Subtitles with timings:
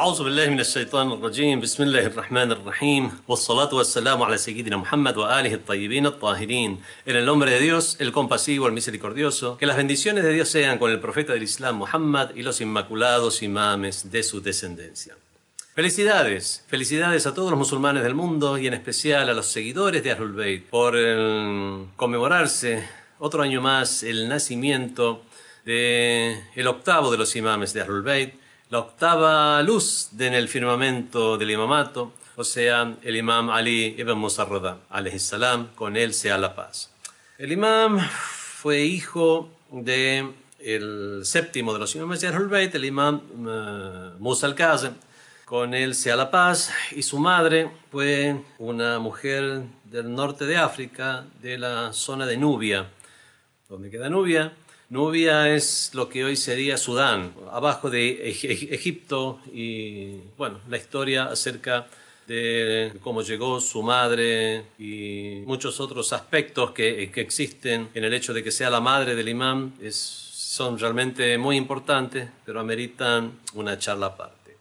[0.00, 5.54] أعوذ بالله من الشيطان الرجيم بسم الله الرحمن الرحيم والصلاة والسلام على سيدنا Muhammad وآله
[5.54, 10.32] الطيبين الطاهرين En el nombre de Dios, el compasivo, el misericordioso Que las bendiciones de
[10.32, 15.16] Dios sean con el profeta del Islam Muhammad y los inmaculados imames de su descendencia
[15.74, 20.10] Felicidades, felicidades a todos los musulmanes del mundo y en especial a los seguidores de
[20.10, 22.82] Ahlul Bayt por el conmemorarse
[23.18, 25.22] otro año más el nacimiento
[25.66, 28.34] de el octavo de los imames de Ahlul Bayt,
[28.71, 34.47] la octava luz en el firmamento del imamato, o sea, el imam Ali ibn Musa
[34.89, 36.89] alayhi salam, con él sea la paz.
[37.37, 40.25] El imam fue hijo de
[40.59, 44.93] el séptimo de los imames de Ahlul el imam uh, Musa al-Kazem,
[45.43, 51.25] con él sea la paz, y su madre fue una mujer del norte de África,
[51.41, 52.87] de la zona de Nubia.
[53.67, 54.53] ¿Dónde queda Nubia?
[54.91, 61.87] Nubia es lo que hoy sería Sudán, abajo de Egipto, y bueno, la historia acerca
[62.27, 68.43] de cómo llegó su madre y muchos otros aspectos que, existen en el hecho de
[68.43, 74.07] que sea la madre del imán es, son realmente muy importantes, pero ameritan una charla
[74.07, 74.57] aparte.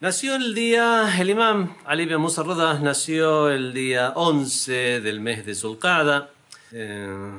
[0.00, 5.46] Nació el día, el imam Ali bin Musa Rodas nació el día 11 del mes
[5.46, 6.30] de Zulqada,
[6.72, 7.30] eh,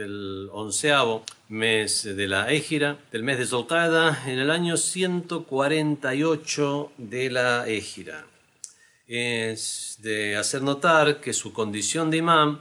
[0.00, 7.30] del onceavo mes de la Égira, del mes de Zulqada, en el año 148 de
[7.30, 8.24] la Égira.
[9.06, 12.60] Es de hacer notar que su condición de imam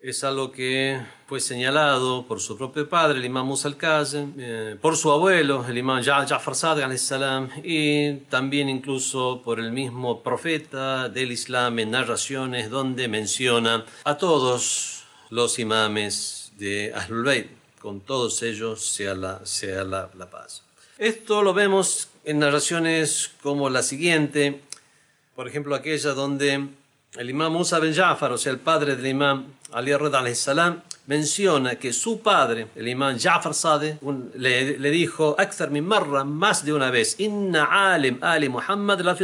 [0.00, 4.96] es algo que fue señalado por su propio padre, el imam Musa al-Kazem, eh, por
[4.96, 11.80] su abuelo, el imam Ja'far salam y también incluso por el mismo profeta del Islam
[11.80, 17.46] en narraciones donde menciona a todos los imames de Ahlul Bayt,
[17.80, 20.62] con todos ellos sea la, sea la, la paz.
[20.98, 24.60] Esto lo vemos en narraciones como la siguiente,
[25.34, 26.68] por ejemplo aquella donde
[27.16, 31.76] el imam Musa ben Ja'far, o sea, el padre del imam Ali Reda salam, menciona
[31.76, 33.98] que su padre, el imam Ja'far Sade,
[34.34, 35.36] le, le, dijo,
[35.70, 39.16] min marra, más de una vez, Inna alim ali Muhammad la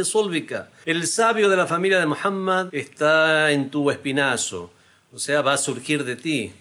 [0.85, 4.71] El sabio de la familia de Muhammad está en tu espinazo,
[5.11, 6.53] o sea, va a surgir de ti.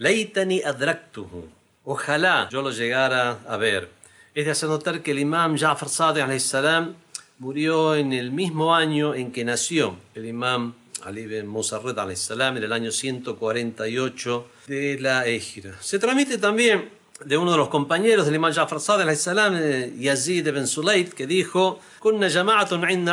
[0.00, 1.46] Leitani adraktuhu.
[1.84, 3.90] Ojalá yo lo llegara a ver.
[4.34, 6.94] Es de hacer notar que el imam Ja'far Sade salam
[7.38, 10.72] murió en el mismo año en que nació el imam
[11.04, 15.76] Ali ibn Musarred salam en el año 148 de la Égira.
[15.82, 16.88] Se transmite también
[17.24, 21.26] de uno de los compañeros del imam Ja'far Sadr salam eh, Yazid ibn Sulayt, que
[21.26, 22.28] dijo, Kunna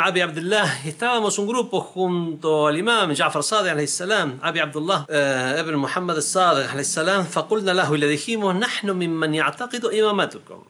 [0.06, 5.75] Abi Abdullah, estábamos un grupo junto al imam Ja'far Sadr salam Abi Abdullah eh, ibn
[5.75, 10.63] Muhammad Sadr salam faqulna lahu, y le dijimos, Nahnu mimman ya'taqidu imamatukum.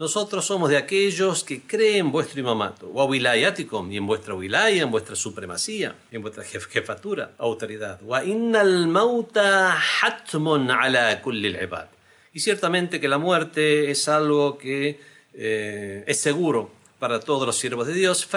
[0.00, 5.14] Nosotros somos de aquellos que creen vuestro imamato, o y en vuestra wilaya, en vuestra
[5.14, 8.00] supremacía, en vuestra jefatura, autoridad.
[8.00, 11.88] Wa innal mauta hatmun ala kulli al
[12.32, 15.00] y ciertamente que la muerte es algo que
[15.34, 18.28] eh, es seguro para todos los siervos de Dios.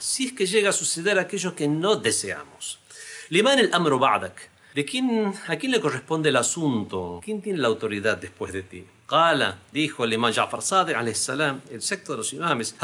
[0.00, 2.80] Si es que llega a suceder aquello que no deseamos.
[3.28, 4.50] Liman el amru ba'dak.
[4.74, 7.20] ¿De quién, ¿A quién le corresponde el asunto?
[7.24, 8.84] ¿Quién tiene la autoridad después de ti?
[9.06, 12.74] Qala, dijo el imam Ja'far Sadiq el secto de los imames,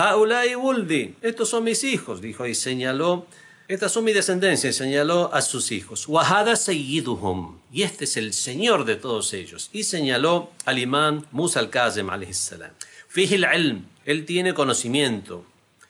[1.22, 3.26] estos son mis hijos, dijo y señaló,
[3.74, 6.08] estas son mi descendencia, señaló a sus hijos.
[6.08, 9.70] Wahada y este es el señor de todos ellos.
[9.72, 12.72] Y señaló al imam Musa al-Kazem salam.
[13.06, 15.44] Fihi ilm, él tiene conocimiento,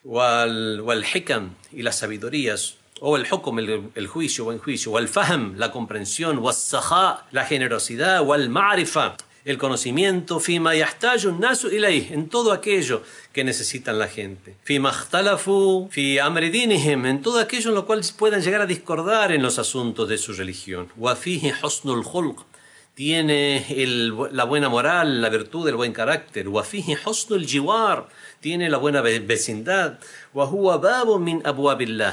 [0.05, 5.57] wal, hikam, y las sabidurías, o el hukum, el, el juicio, buen juicio, wal fahm,
[5.57, 6.55] la comprensión, wal
[7.33, 13.03] la generosidad, wal ma'rifa, el conocimiento, fima yahtaju nasu ilayh, en todo aquello
[13.33, 14.57] que necesitan la gente.
[14.65, 19.43] Fima ikhtalafu fi amridinihim, en todo aquello en lo cual puedan llegar a discordar en
[19.43, 20.89] los asuntos de su religión.
[20.97, 22.41] Wa fihi husnul khulq,
[22.95, 26.49] tiene el, la buena moral, la virtud, el buen carácter.
[26.49, 28.09] Wa fihi husnul jiwar,
[28.40, 30.00] tiene la buena vecindad.
[31.20, 31.44] min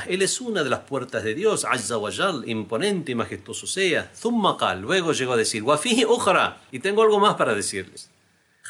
[0.07, 2.11] Él es una de las puertas de Dios, azza wa
[2.47, 4.11] imponente y majestuoso sea.
[4.13, 8.11] Thumma luego llegó a decir, wafihi ukhra, y tengo algo más para decirles.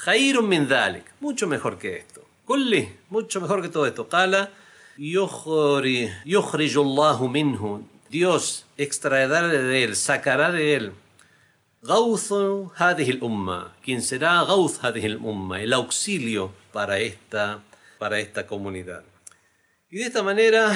[0.05, 2.23] Khairun min dhalik, mucho mejor que esto.
[2.45, 4.09] Kulli, mucho mejor que todo esto.
[4.09, 4.51] Qala,
[4.97, 7.87] yukhrijullahu minhu.
[8.11, 10.93] Dios extraerá de él, sacará de él
[11.85, 12.33] غوث
[12.77, 17.60] هذه الأمة quien será غوث هذه الأمة el auxilio para esta,
[17.98, 19.02] para esta comunidad.
[19.90, 20.72] Y de esta manera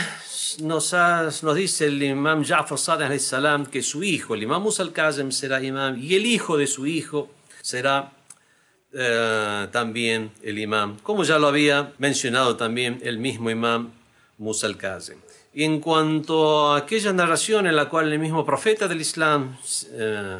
[0.57, 0.93] nos,
[1.43, 5.61] nos dice el imam Ja'far Sadiq salam que su hijo, el imam Musa al-Kazem, será
[5.61, 7.29] imam y el hijo de su hijo
[7.61, 8.13] será
[8.93, 13.91] eh, también el imam, como ya lo había mencionado también el mismo imam
[14.39, 15.19] Musa al-Kazim.
[15.53, 19.55] Y en cuanto a aquella narración en la cual el mismo profeta del Islam
[19.91, 20.39] eh,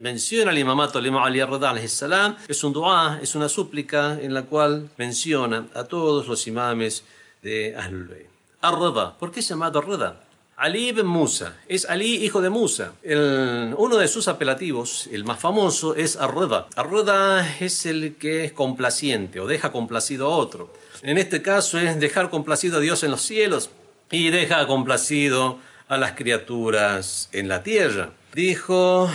[0.00, 4.42] menciona al imamato al imam Ali salam es un dua, es una súplica en la
[4.42, 7.04] cual menciona a todos los imames
[7.42, 8.26] de Ahlul Bayt.
[8.62, 10.20] Ar-Rida, ¿por qué es llamado Ar-Rida?
[10.56, 12.92] Ali ibn Musa, es Ali hijo de Musa.
[13.04, 16.66] uno de sus apelativos, el más famoso, es Ar-Rida.
[16.76, 20.72] Ar-Rida es el que es complaciente o deja complacido a otro.
[21.02, 23.70] En este caso es dejar complacido a Dios en los cielos
[24.10, 25.58] y deja complacido
[25.88, 28.10] a las criaturas en la tierra.
[28.34, 29.10] Dijo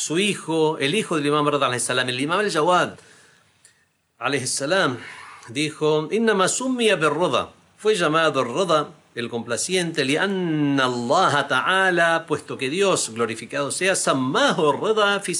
[0.00, 2.94] su hijo, el hijo del imam Rada, el imam al-Jawad,
[4.46, 4.96] salam,
[5.48, 7.50] dijo, Inna summiya birroda.
[7.76, 15.20] Fue llamado Roda el complaciente, lianna Allah ta'ala, puesto que Dios, glorificado sea, sammahu rida
[15.20, 15.34] fi.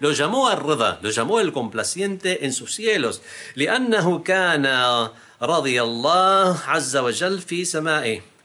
[0.00, 3.22] Lo llamó a Rida, lo llamó el complaciente en sus cielos.
[3.54, 7.64] Liannahu kana radiyallah azza wa fi.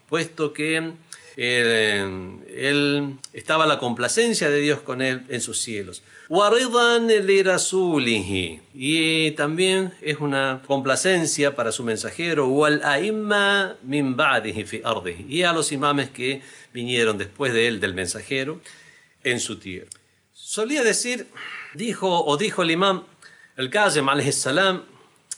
[0.08, 0.92] Puesto que
[1.36, 6.02] él, estaba la complacencia de Dios con él en sus cielos.
[8.74, 12.48] Y también es una complacencia para su mensajero.
[15.28, 16.42] Y a los imames que
[16.72, 18.60] vinieron después de él, del mensajero,
[19.22, 19.90] en su tierra.
[20.32, 21.26] Solía decir,
[21.74, 23.04] dijo o dijo el imam,
[23.56, 23.70] el
[24.32, 24.84] salam,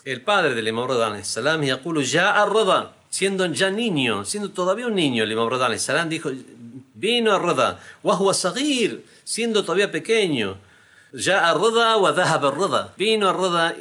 [0.04, 1.62] el padre del imam
[2.02, 6.30] ya arroda siendo ya niño, siendo todavía un niño, el Imam Radha salam dijo,
[6.94, 10.58] vino a Radha, wa sagir, siendo todavía pequeño,
[11.12, 13.74] ya a wa dhahab vino a Radha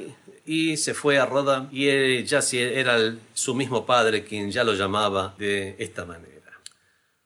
[0.46, 5.36] y se fue a Radha y ya era su mismo padre quien ya lo llamaba
[5.38, 6.38] de esta manera.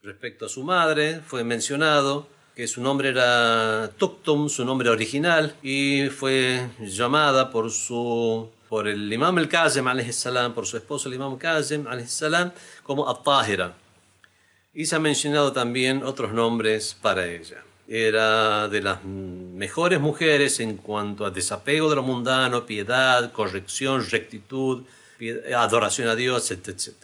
[0.01, 6.09] Respecto a su madre, fue mencionado que su nombre era Tuktum, su nombre original, y
[6.09, 9.83] fue llamada por su por el imam al-Kazem,
[10.53, 11.83] por su esposo el imam Kazem,
[12.83, 13.73] como At-Tahira.
[14.73, 17.65] Y se han mencionado también otros nombres para ella.
[17.85, 24.85] Era de las mejores mujeres en cuanto a desapego de lo mundano, piedad, corrección, rectitud,
[25.53, 26.95] adoración a Dios, etc.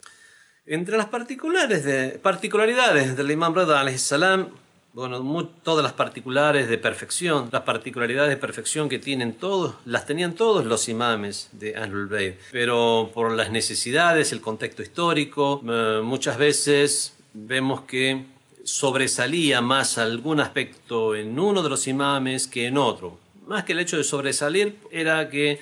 [0.66, 4.52] Entre las particulares de, particularidades del imam Rada, salam,
[4.98, 10.34] bueno, todas las particulares de perfección, las particularidades de perfección que tienen todos, las tenían
[10.34, 16.40] todos los imames de Ahlul Bayt, pero por las necesidades, el contexto histórico, eh, muchas
[16.40, 18.26] veces vemos que
[18.64, 23.20] sobresalía más algún aspecto en uno de los imames que en otro.
[23.46, 25.60] Más que el hecho de sobresalir era que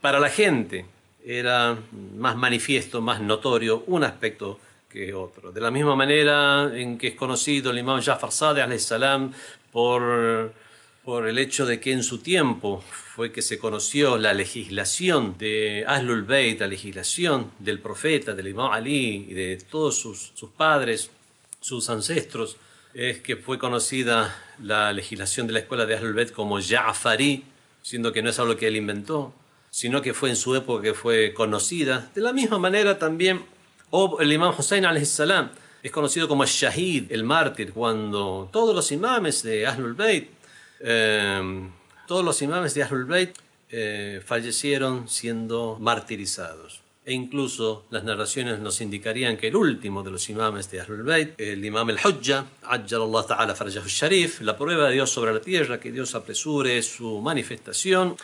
[0.00, 0.86] para la gente
[1.22, 1.76] era
[2.16, 4.58] más manifiesto, más notorio un aspecto
[4.92, 9.32] De la misma manera en que es conocido el imam Jafar Sadeh salam
[9.70, 10.52] por,
[11.04, 12.82] por el hecho de que en su tiempo
[13.14, 18.72] fue que se conoció la legislación de Ahlul Bayt, la legislación del profeta, del imam
[18.72, 21.10] Ali y de todos sus, sus padres,
[21.60, 22.56] sus ancestros,
[22.92, 27.44] es que fue conocida la legislación de la escuela de Ahlul Bayt como Ja'fari,
[27.80, 29.32] siendo que no es algo que él inventó,
[29.70, 32.10] sino que fue en su época que fue conocida.
[32.12, 33.44] De la misma manera también
[33.90, 35.50] o el imam Hussein salam
[35.82, 40.28] es conocido como el Shahid, el mártir, cuando todos los imames de Ahlul Bayt,
[40.80, 41.70] em,
[42.06, 43.30] todos los imames de Ahlul Bayt
[43.70, 46.82] eh, fallecieron siendo martirizados.
[47.04, 51.40] E incluso las narraciones nos indicarían que el último de los imames de Ahlul Bayt,
[51.40, 55.92] el imam al-Hujja, Allah Ta'ala Farajahu Sharif, la prueba de Dios sobre la tierra, que
[55.92, 58.16] Dios apresure su manifestación,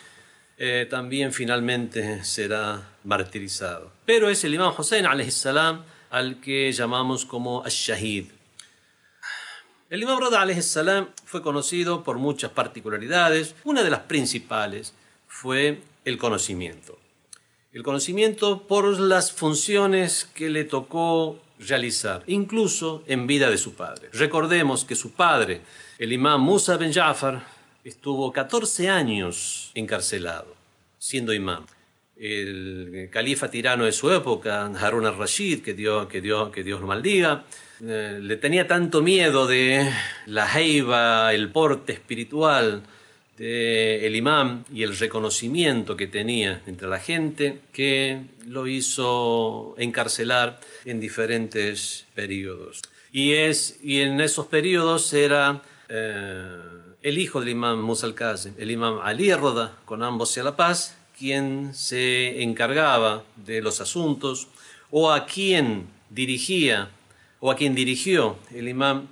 [0.58, 3.92] eh, también finalmente será martirizado.
[4.04, 8.26] Pero es el imam Hussein salam al que llamamos como al-Shahid.
[9.88, 13.54] El imam Rada salam fue conocido por muchas particularidades.
[13.64, 14.94] Una de las principales
[15.28, 16.98] fue el conocimiento.
[17.72, 24.08] El conocimiento por las funciones que le tocó realizar, incluso en vida de su padre.
[24.12, 25.60] Recordemos que su padre,
[25.98, 27.55] el imam Musa ben Jafar,
[27.86, 30.54] estuvo 14 años encarcelado,
[30.98, 31.64] siendo imam.
[32.16, 36.86] El califa tirano de su época, Harun al-Rashid, que, Dios, que, Dios, que Dios lo
[36.86, 37.44] maldiga,
[37.84, 39.88] eh, le tenía tanto miedo de
[40.26, 42.82] la jeiba, el porte espiritual
[43.36, 50.58] del el imam y el reconocimiento que tenía entre la gente, que lo hizo encarcelar
[50.86, 52.80] en diferentes periodos.
[53.12, 55.62] Y, es, y en esos periodos era...
[55.88, 58.16] Eh, el hijo del imam Musa al
[58.58, 64.48] el imam Ali Roda, con ambos sea la paz, quien se encargaba de los asuntos
[64.90, 66.90] o a quien dirigía
[67.38, 69.06] o a quien dirigió el imam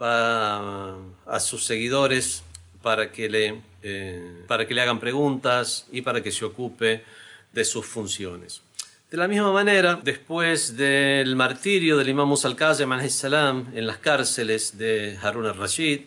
[0.00, 0.96] a,
[1.38, 2.44] sus seguidores
[2.80, 7.04] para que le, eh, para que le hagan preguntas y para que se ocupe
[7.52, 8.62] de sus funciones.
[9.10, 15.18] De la misma manera, después del martirio del imam Musa al-Kazem en las cárceles de
[15.22, 16.00] Harun al-Rashid,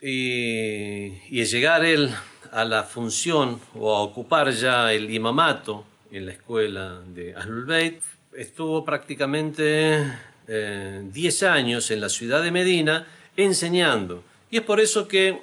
[0.00, 2.10] y, y llegar él
[2.52, 8.00] a la función o a ocupar ya el imamato en la escuela de Ahlul Bayt,
[8.34, 10.04] estuvo prácticamente
[10.46, 14.24] 10 eh, años en la ciudad de Medina enseñando.
[14.50, 15.40] Y es por eso que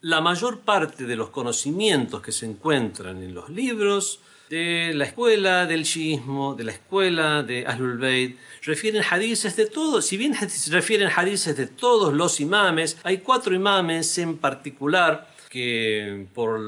[0.00, 5.66] la mayor parte de los conocimientos que se encuentran en los libros de la escuela
[5.66, 10.06] del shiismo, de la escuela de Ahlul Bayt, refieren hadices de todos.
[10.06, 10.34] Si bien
[10.70, 16.60] refieren hadices de todos los imames, hay cuatro imames en particular que por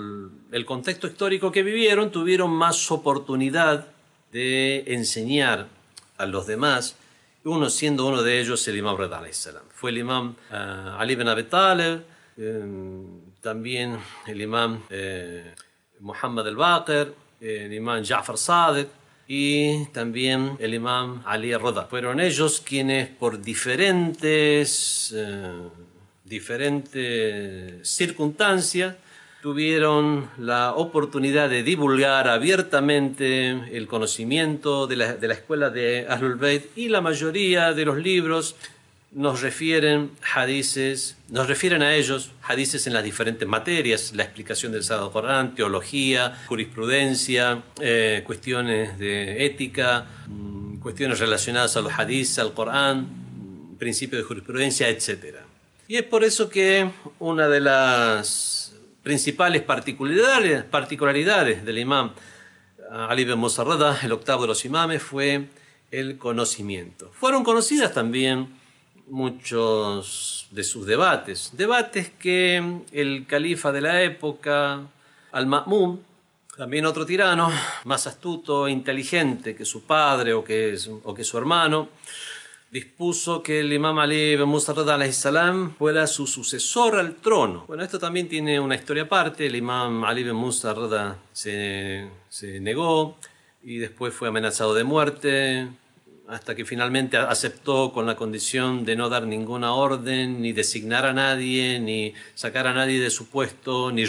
[0.52, 3.86] el contexto histórico que vivieron tuvieron más oportunidad
[4.32, 5.68] de enseñar
[6.18, 6.96] a los demás,
[7.44, 9.22] uno siendo uno de ellos el imam Reda
[9.74, 12.02] Fue el imam uh, Ali ibn Abi Talib,
[12.40, 12.62] eh,
[13.42, 15.54] también el imam eh,
[16.00, 18.88] Muhammad al-Baqir, el imam Ja'far Sadiq
[19.28, 21.84] y también el imam Ali al-Rada.
[21.84, 25.14] Fueron ellos quienes por diferentes,
[26.24, 28.96] diferentes circunstancias
[29.42, 36.36] tuvieron la oportunidad de divulgar abiertamente el conocimiento de la, de la escuela de Ahlul
[36.36, 38.56] Bayt y la mayoría de los libros
[39.12, 44.84] nos refieren hadices, nos refieren a ellos hadices en las diferentes materias, la explicación del
[44.84, 52.54] Sagrado Corán, teología, jurisprudencia, eh, cuestiones de ética, mm, cuestiones relacionadas a los hadices, al
[52.54, 53.08] Corán,
[53.78, 55.38] principios de jurisprudencia, etc.
[55.88, 56.88] Y es por eso que
[57.18, 62.12] una de las principales particularidades, particularidades del imam
[62.90, 65.46] Ali ibn Musarrada, el octavo de los imames, fue
[65.90, 67.10] el conocimiento.
[67.14, 68.59] Fueron conocidas también
[69.10, 74.80] muchos de sus debates, debates que el califa de la época,
[75.32, 76.00] Al-Ma'mun,
[76.56, 77.50] también otro tirano,
[77.84, 81.88] más astuto e inteligente que su padre o que, su hermano,
[82.70, 84.74] dispuso que el imam Ali ibn Musa
[85.12, 87.64] salam fuera su sucesor al trono.
[87.66, 89.46] Bueno, esto también tiene una historia aparte.
[89.46, 90.74] El imam Ali ibn Musa
[91.32, 93.16] se, se negó
[93.62, 95.68] y después fue amenazado de muerte
[96.30, 101.12] hasta que finalmente aceptó con la condición de no dar ninguna orden, ni designar a
[101.12, 104.04] nadie, ni sacar a nadie de su puesto, ni,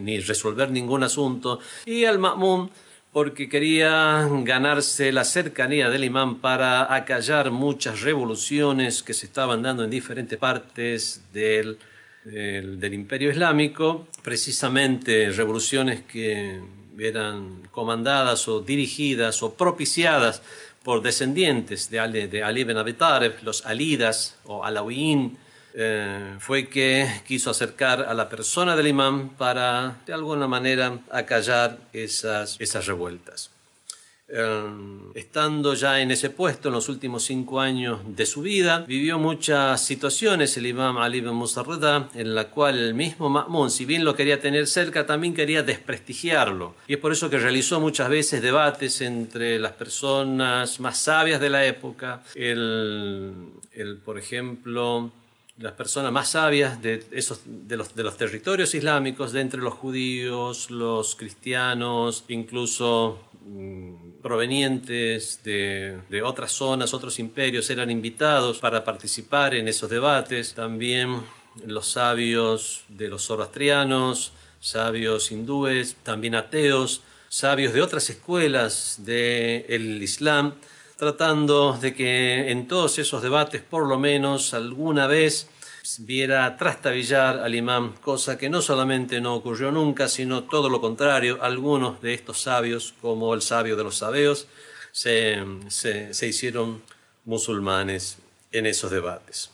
[0.00, 1.60] ni, resolver ningún asunto.
[1.84, 2.70] Y al Ma'mun
[3.12, 9.84] porque quería ganarse la cercanía del imán para acallar muchas revoluciones que se estaban dando
[9.84, 11.78] en diferentes partes del,
[12.24, 16.60] del, imperio islámico, precisamente revoluciones que
[16.98, 20.42] eran comandadas o dirigidas o propiciadas
[20.84, 22.94] por descendientes de Ali, de Ali ibn Abi
[23.42, 25.38] los alidas o alawín,
[25.76, 31.78] eh, fue que quiso acercar a la persona del imán para de alguna manera acallar
[31.92, 33.50] esas revueltas.
[34.36, 34.64] Eh,
[35.14, 39.80] estando ya en ese puesto en los últimos cinco años de su vida, vivió muchas
[39.86, 44.16] situaciones el imam Ali ibn Musarrada en la cual el mismo Ma'mun, si bien lo
[44.16, 46.74] quería tener cerca, también quería desprestigiarlo.
[46.88, 51.50] Y es por eso que realizó muchas veces debates entre las personas más sabias de
[51.50, 55.12] la época, el, el por ejemplo,
[55.58, 59.74] las personas más sabias de, esos, de, los, de los territorios islámicos, de entre los
[59.74, 69.54] judíos, los cristianos, incluso mm, provenientes de, otras zonas, otros imperios, eran invitados para participar
[69.54, 70.54] en esos debates.
[70.54, 71.20] También
[71.66, 80.54] los sabios de los zoroastrianos, sabios hindúes, también ateos, sabios de otras escuelas del Islam
[80.96, 85.48] tratando de que en todos esos debates por lo menos alguna vez
[86.00, 91.38] viera trastabillar al imán, cosa que no solamente no ocurrió nunca, sino todo lo contrario,
[91.42, 94.46] algunos de estos sabios, como el sabio de los sabeos,
[94.92, 96.82] se, se, hicieron
[97.24, 98.18] musulmanes
[98.52, 99.50] en esos debates.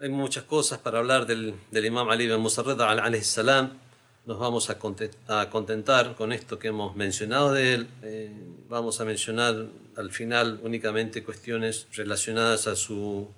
[0.00, 2.78] Hay muchas cosas para hablar del, del imam Ali ibn Musarrad
[3.22, 3.78] salam
[4.26, 7.88] nos vamos a contentar con esto que hemos mencionado de él.
[8.02, 8.30] Eh,
[8.68, 13.28] vamos a mencionar al final únicamente cuestiones relacionadas a su,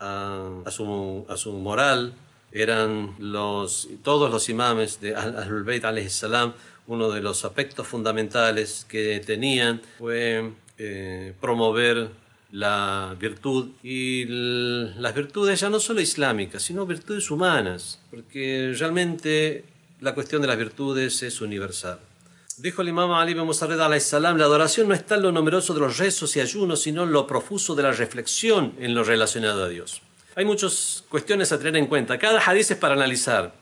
[0.00, 2.14] a, su, a su moral.
[2.52, 6.52] Eran los, todos los imames de Ahlul Bayt salam,
[6.88, 12.08] uno de los aspectos fundamentales que tenían fue eh, promover
[12.50, 19.64] la virtud y las virtudes ya no solo islámicas, sino virtudes humanas, porque realmente
[20.00, 22.00] la cuestión de las virtudes es universal.
[22.60, 25.80] Dijo el imam Ali ibn al salam, la adoración no está en lo numeroso de
[25.80, 29.68] los rezos y ayunos, sino en lo profuso de la reflexión en lo relacionado a
[29.70, 30.02] Dios.
[30.34, 32.18] Hay muchas cuestiones a tener en cuenta.
[32.18, 33.54] Cada hadiz es para analizar.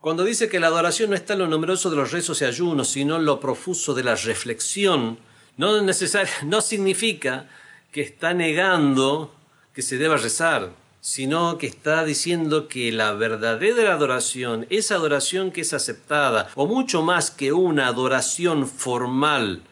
[0.00, 2.88] Cuando dice que la adoración no está en lo numeroso de los rezos y ayunos,
[2.88, 5.20] sino en lo profuso de la reflexión,
[5.56, 5.80] no,
[6.44, 7.48] no significa
[7.92, 9.32] que está negando
[9.72, 15.62] que se deba rezar, sino que está diciendo que la verdadera adoración, esa adoración que
[15.62, 19.62] es aceptada, o mucho más que una adoración formal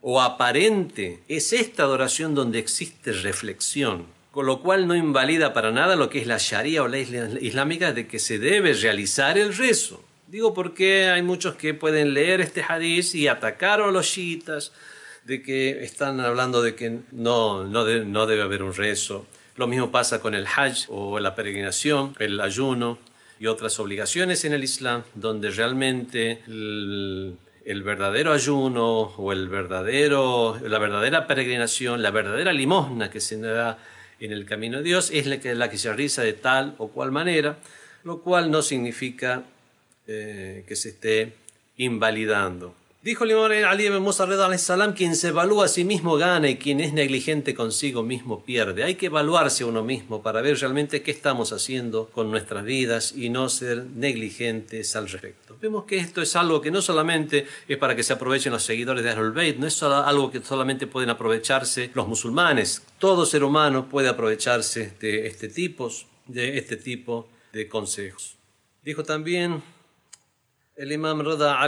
[0.00, 5.96] o aparente, es esta adoración donde existe reflexión, con lo cual no invalida para nada
[5.96, 10.02] lo que es la sharia o la islámica de que se debe realizar el rezo.
[10.28, 14.72] Digo porque hay muchos que pueden leer este hadith y atacar a los shiitas
[15.24, 19.26] de que están hablando de que no, no, no debe haber un rezo.
[19.60, 22.98] Lo mismo pasa con el hajj o la peregrinación, el ayuno
[23.38, 27.36] y otras obligaciones en el Islam, donde realmente el,
[27.84, 33.76] verdadero ayuno o el verdadero, la verdadera peregrinación, la verdadera limosna que se da
[34.18, 36.88] en el camino de Dios es la que, la que se realiza de tal o
[36.88, 37.58] cual manera,
[38.02, 39.42] lo cual no significa
[40.06, 41.34] eh, que se esté
[41.76, 42.79] invalidando.
[43.02, 44.26] Dijo el imam Ali ibn Musa
[44.58, 48.84] salam, quien se evalúa a sí mismo gana y quien es negligente consigo mismo pierde.
[48.84, 53.14] Hay que evaluarse a uno mismo para ver realmente qué estamos haciendo con nuestras vidas
[53.16, 55.56] y no ser negligentes al respecto.
[55.62, 59.02] Vemos que esto es algo que no solamente es para que se aprovechen los seguidores
[59.02, 62.82] de Ahlul Bayt, no es algo que solamente pueden aprovecharse los musulmanes.
[62.98, 65.90] Todo ser humano puede aprovecharse de este tipo
[66.26, 68.36] de, este tipo de consejos.
[68.84, 69.62] Dijo también
[70.76, 71.58] el imam Rada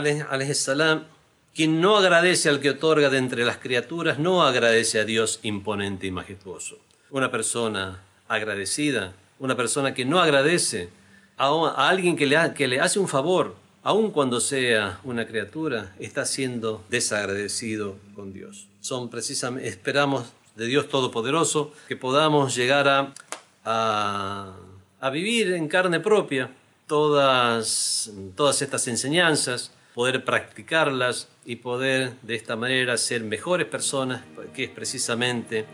[0.53, 1.05] salam,
[1.53, 6.07] quien no agradece al que otorga de entre las criaturas, no agradece a Dios imponente
[6.07, 6.79] y majestuoso.
[7.11, 10.89] Una persona agradecida, una persona que no agradece
[11.37, 17.97] a, alguien que le, hace un favor, aun cuando sea una criatura, está siendo desagradecido
[18.15, 18.67] con Dios.
[18.81, 23.13] Son precisamente, esperamos de Dios Todopoderoso que podamos llegar a,
[23.65, 24.55] a,
[24.99, 26.49] a vivir en carne propia
[26.87, 34.21] todas, todas estas enseñanzas, poder practicarlas y poder de esta manera ser mejores personas,
[34.53, 35.65] que es precisamente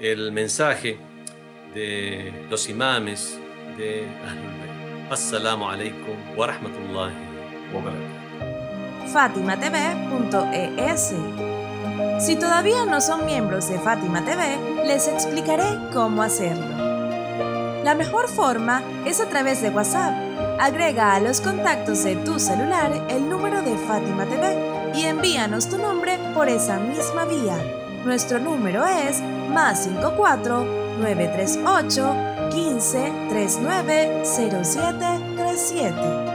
[0.00, 0.98] el mensaje
[1.74, 3.38] de los imames
[3.76, 5.10] de Ahlul.
[5.10, 7.12] Assalamu alaikum wa rahmatullahi
[7.74, 7.82] wa.
[9.12, 11.14] FatimaTV.es
[12.24, 17.82] Si todavía no son miembros de Fátima TV, les explicaré cómo hacerlo.
[17.82, 20.29] La mejor forma es a través de WhatsApp
[20.60, 25.78] Agrega a los contactos de tu celular el número de Fátima TV y envíanos tu
[25.78, 27.56] nombre por esa misma vía.
[28.04, 29.22] Nuestro número es
[29.54, 30.66] más 54
[31.00, 32.14] 938
[32.50, 36.29] 15 39 0737.